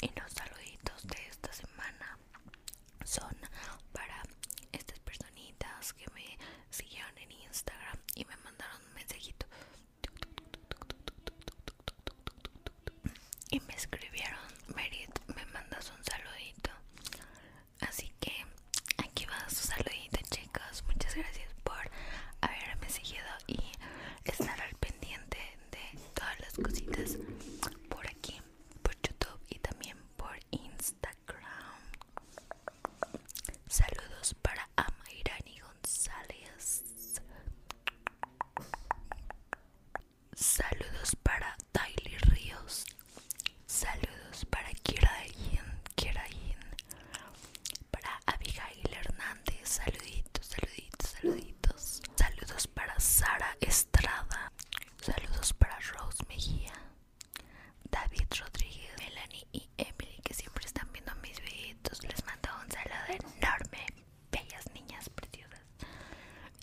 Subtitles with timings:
[0.00, 0.37] Y los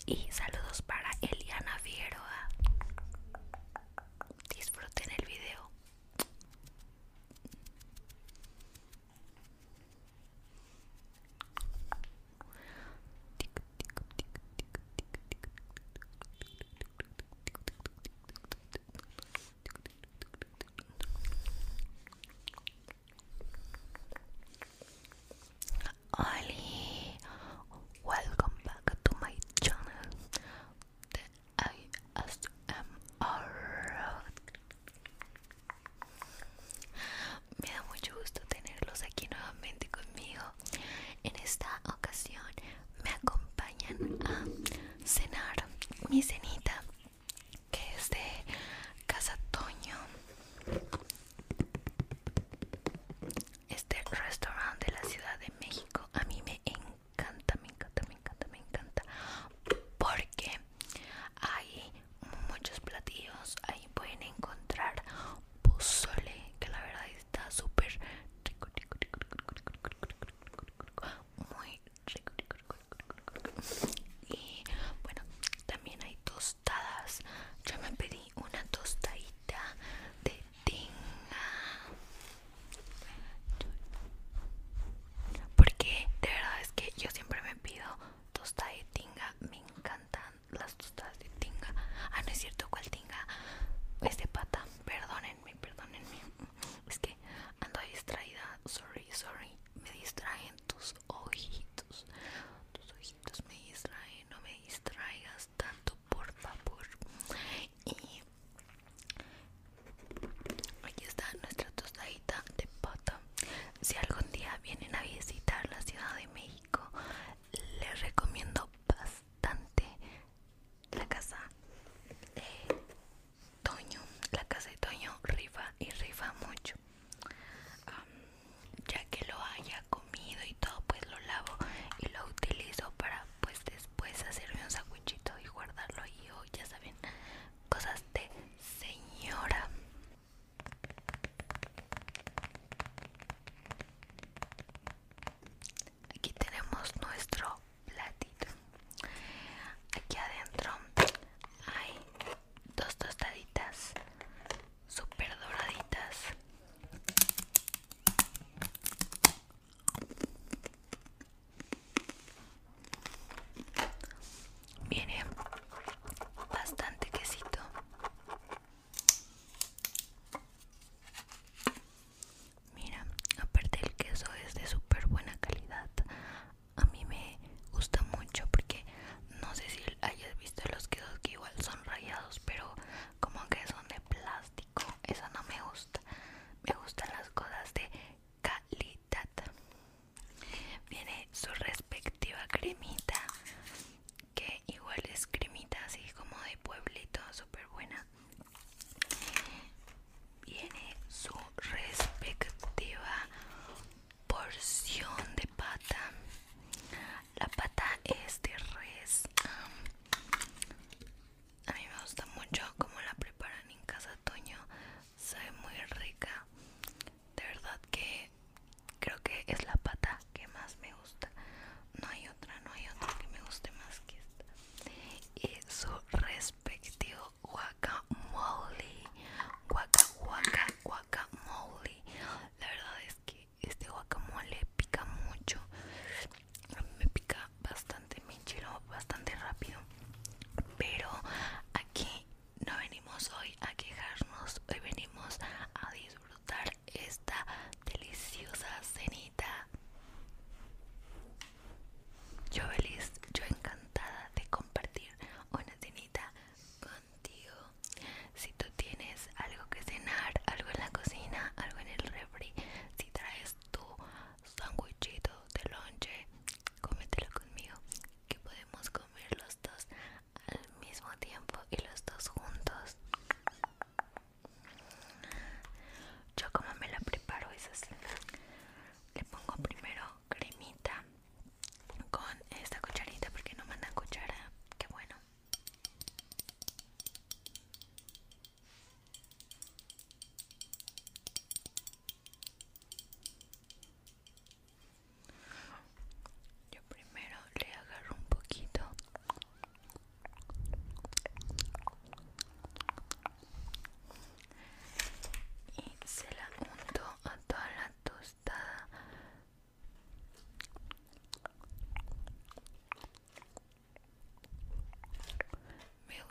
[0.06, 0.28] Y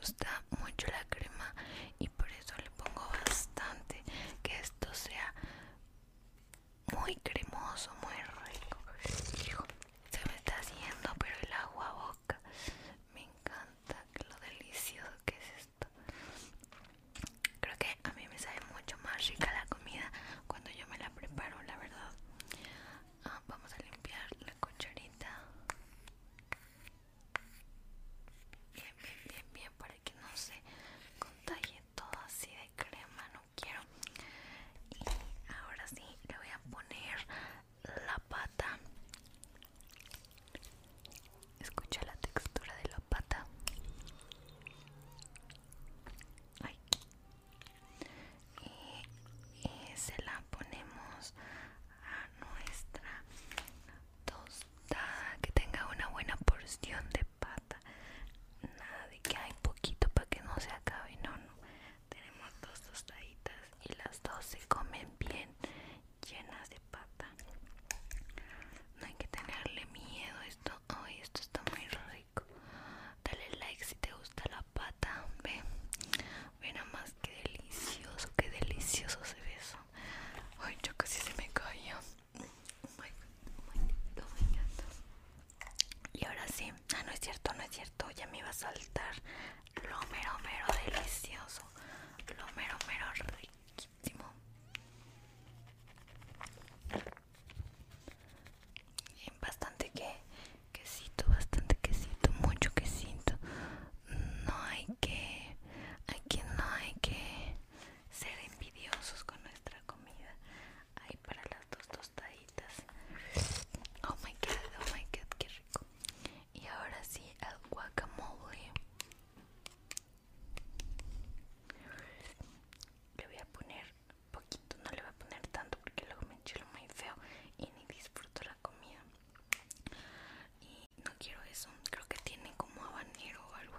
[0.05, 0.27] gusta
[0.61, 1.03] mucho la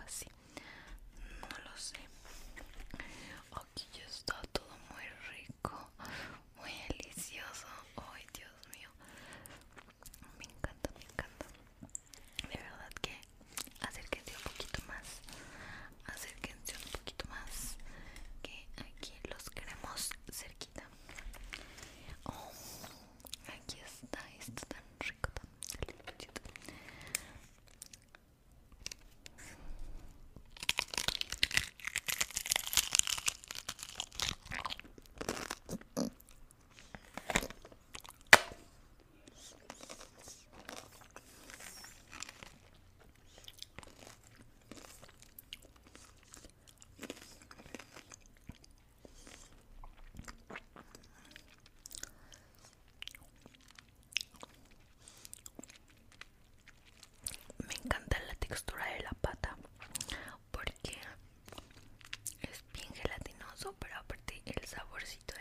[0.07, 0.36] así.
[63.79, 65.35] pero aparte el saborcito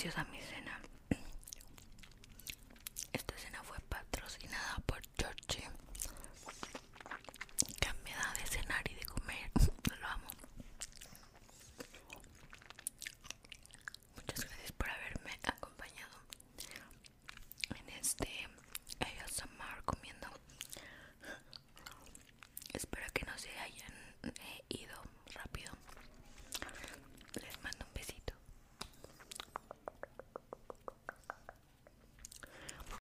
[0.00, 0.39] deliciosamente